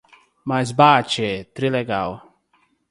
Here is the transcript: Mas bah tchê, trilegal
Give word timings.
Mas 0.49 0.69
bah 0.79 0.99
tchê, 1.09 1.31
trilegal 1.55 2.11